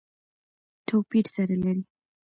[0.87, 1.83] توپیر سره لري.